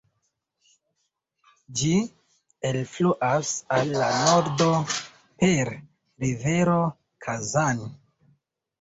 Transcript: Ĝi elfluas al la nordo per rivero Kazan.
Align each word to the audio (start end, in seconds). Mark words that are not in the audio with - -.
Ĝi 1.81 1.91
elfluas 2.71 3.53
al 3.77 3.95
la 4.01 4.09
nordo 4.23 4.73
per 5.45 5.75
rivero 6.27 6.83
Kazan. 7.29 7.89